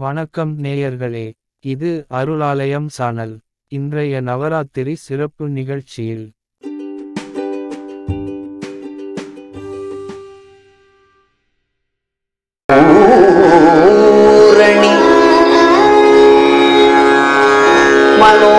வணக்கம் 0.00 0.58
நேயர்களே 0.62 1.32
இது 1.60 2.06
அருளாலயம் 2.08 2.88
சானல். 2.88 3.38
இன்றைய 3.68 4.20
நவராத்திரி 4.20 4.94
சிறப்பு 4.94 5.48
நிகழ்ச்சியில். 5.48 6.32
மனோ 18.18 18.57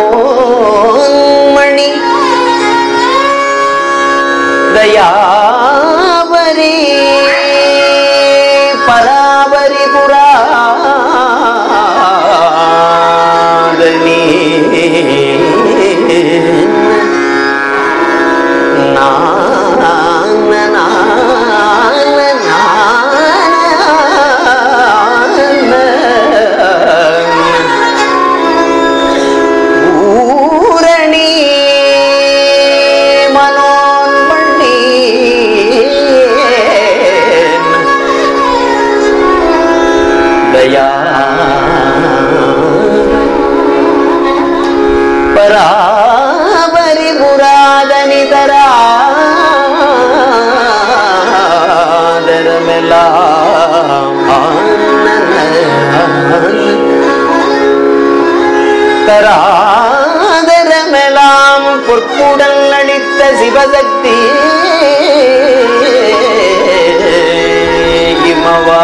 தயா 40.71 40.87
பராபரி 45.35 47.09
புராதனி 47.19 48.21
தராதரமெல்லாம் 60.29 61.67
பொற்கூடல் 61.87 62.61
அளித்த 62.79 63.21
சிவசக்தி. 63.39 64.17
இமவா 68.31 68.83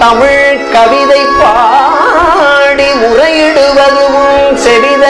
தமிழ் 0.00 0.42
கவிதை 0.72 1.22
பாடி 1.38 2.88
முறையிடுவதும் 3.00 4.18
செவித 4.64 5.05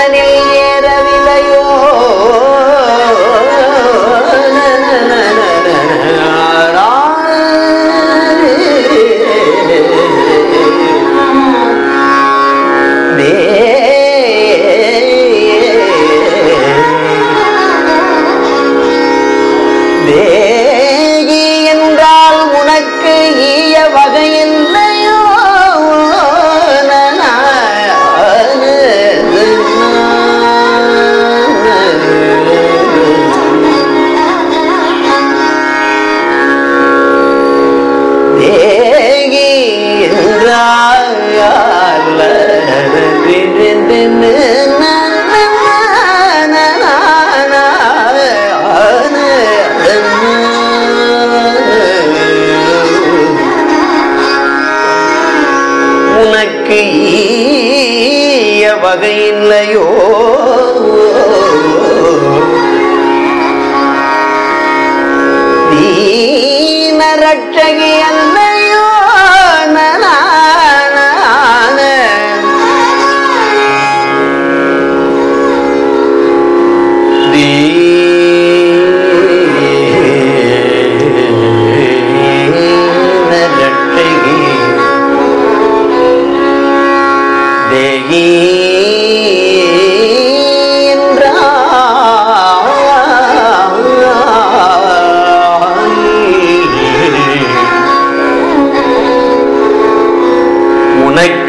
ஈய 56.72 58.64
வகையில்லையோ? 58.82 59.86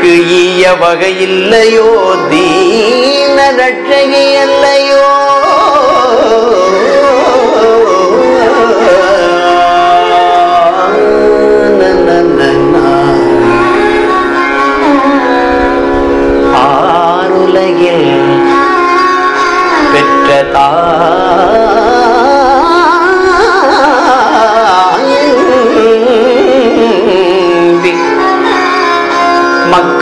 உனக்கு 0.07 0.35
ஈய 0.35 0.65
வகையில்லையோ 0.81 1.87
தீன 2.31 3.37
ரட்சகி 3.57 4.25
அல்லையோ. 4.43 5.03
ஆருலகில் 16.61 18.07
பெற்ற 19.93 20.29
தா 20.53 20.67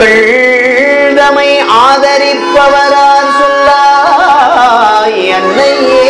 மக்கள் 0.07 1.15
தமை 1.17 1.49
ஆதரிப்பவரார் 1.77 3.31
சொல்லாய் 3.37 5.17
என்னையே 5.29 6.03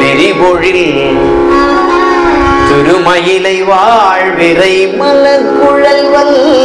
நெறிபொழில் 0.00 1.18
திருமயிலை 2.68 3.64
வா 3.64 4.05
வாழ்விரை 4.66 4.78
மலர் 5.00 5.44
குழல் 5.58 6.06
வல்லி 6.12 6.62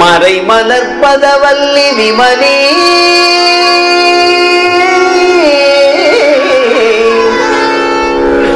மறை 0.00 0.34
மலர்பதவல்லி 0.50 1.86
விமலே. 1.98 2.56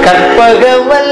கற்பகவல் 0.04 1.05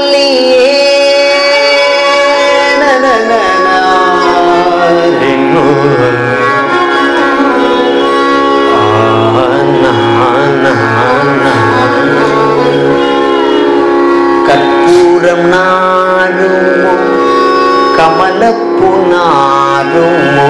மதுரம் 15.25 15.45
நாடுமோ 15.51 16.91
கமலப்பு 17.97 18.89
நாடுமோ 19.11 20.45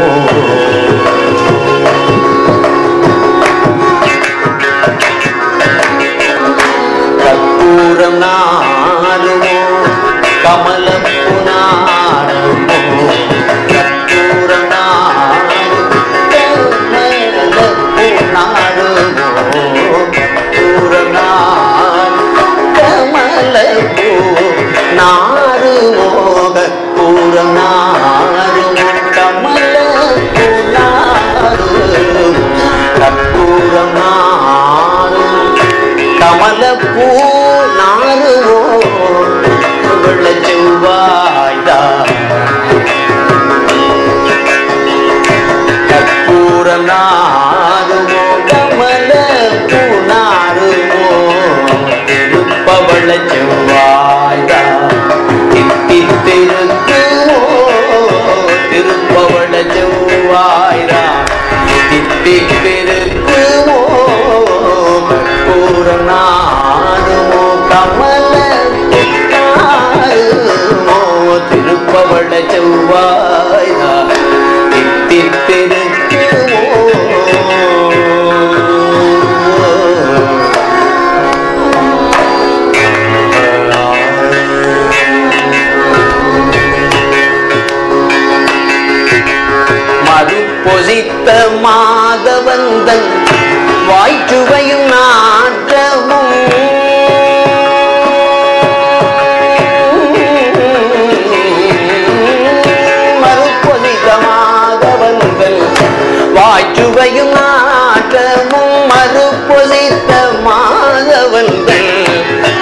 வாய்ச்சுவையும் 106.55 107.31
நாற்றமும் 107.31 108.75
மறுபொதித்த 108.89 110.11
மாதவந்தன் 110.45 111.89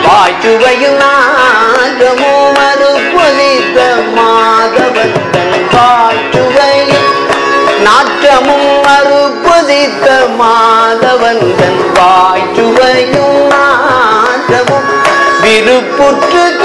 வாய்ச்சுவையும் 0.06 0.98
நாற்றமும் 0.98 2.48
மறுபொதித்த 2.56 3.80
மாதவன்கள். 4.16 5.54
வாய்ச்சுவையும் 5.74 7.12
நாற்றமும் 7.84 8.70
அறுபதித்த 8.96 10.08
மாதவன்கள். 10.40 11.80
வாய்ச்சுவையும் 11.94 13.40
நாற்றமும் 13.48 14.90
விருப்புற்று 15.42 16.63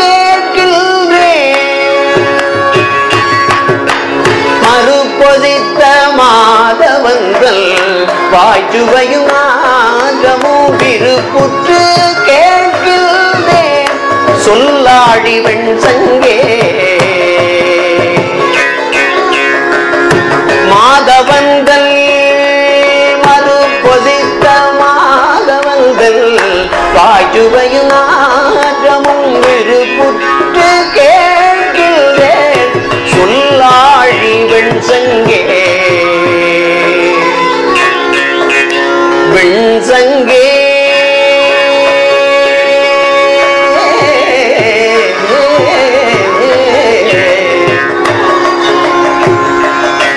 மாதவங்கள் 7.01 7.65
வாய்ச்சுவையும் 8.33 9.29
நாற்றமும் 9.31 10.73
விருப்புற்று 10.81 11.83
கேட்கின்றேன் 12.29 13.93
சொல்லாடி 14.45 15.37
வெண் 15.45 15.71
சங்கே 15.85 16.37
மாதவந்தல் 20.73 21.93
மறுபொதித்த 23.25 24.47
மாதவங்கள் 24.81 26.23
மாதவந்தல் 26.97 27.45
நாற்றமும் 27.99 28.08
வெண் 39.91 40.19
சங்கே 40.25 40.45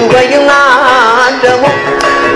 வாய்ச்சுவையும் 0.04 0.47
நாற்றமும் 0.47 1.78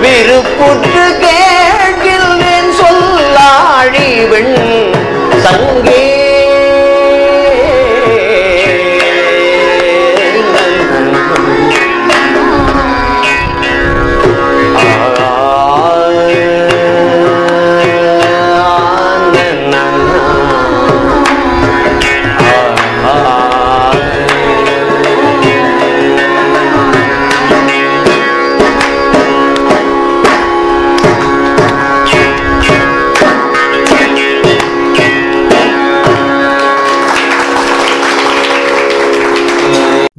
விருப்புற்று 0.03 1.05
கேட்கின்றேன் 1.23 2.71
சொல்லாழி 2.79 4.07
வெண் 4.31 4.55
சங்கே 5.45 6.06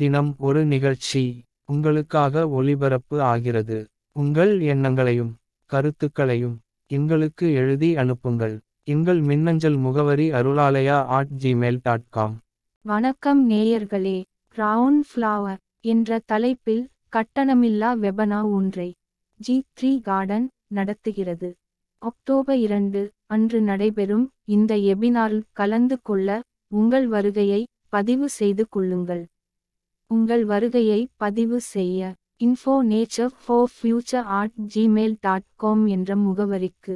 தினம் 0.01 0.29
ஒரு 0.39 0.61
நிகழ்ச்சி 0.65 1.21
உங்களுக்காக 1.65 2.43
ஒளிபரப்பு 2.49 3.17
ஆகிறது. 3.23 3.79
உங்கள் 4.17 4.53
எண்ணங்களையும் 4.73 5.31
கருத்துக்களையும் 5.71 6.57
எங்களுக்கு 6.91 7.47
எழுதி 7.53 7.89
அனுப்புங்கள். 8.03 8.55
எங்கள் 8.95 9.21
மின்னஞ்சல் 9.21 9.79
முகவரி 9.87 10.27
Arulalaya 10.31 10.99
at 11.17 11.33
gmail 11.43 11.81
dot 11.83 12.05
com 12.09 12.37
வணக்கம் 12.85 13.41
நேயர்களே 13.51 14.19
ரவுண்ட் 14.57 15.03
ஃப்ளவர் 15.09 15.59
என்ற 15.85 16.21
தலைப்பில் 16.33 16.85
கட்டணமில்லா 17.17 17.91
வெபனா 18.05 18.41
ஒன்றை 18.51 18.89
ஜி 19.41 19.57
த்ரீ 19.77 19.91
கார்டன் 20.01 20.47
நடத்துகிறது. 20.75 21.51
அக்டோபர் 22.03 22.61
இரண்டு 22.67 23.03
அன்று 23.27 23.61
நடைபெறும் 23.61 24.27
இந்த 24.49 24.75
எபினாரில் 24.93 25.49
கலந்து 25.53 25.99
கொள்ள 26.03 26.39
உங்கள் 26.75 27.09
வருகையை 27.09 27.61
பதிவு 27.89 28.27
செய்து 28.29 28.67
கொள்ளுங்கள். 28.69 29.25
உங்கள் 30.11 30.45
வருகையை 30.45 31.01
பதிவு 31.17 31.61
செய்ய. 31.61 32.15
Info 32.45 32.75
nature 32.91 33.35
for 33.41 33.71
future 33.77 34.27
at 34.39 34.55
gmail 34.75 35.17
dot 35.21 35.47
com 35.55 35.87
என்ற 35.87 36.17
முகவரிக்கு. 36.17 36.95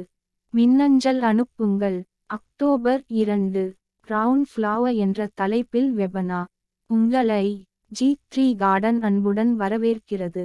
மின்னஞ்சல் 0.53 1.21
அனுப்புங்கள். 1.21 1.99
அக்டோபர் 2.25 3.03
இரண்டு. 3.07 3.63
ரவுண்ட் 4.07 4.47
ஃப்ளவர் 4.51 4.95
என்ற 4.95 5.27
தலைப்பில் 5.33 5.91
வெபனா 5.97 6.41
உங்களை 6.89 7.45
ஜி 7.87 8.09
த்ரீ 8.31 8.55
கார்டன் 8.55 9.01
அன்புடன் 9.01 9.59
வரவேற்கிறது. 9.59 10.43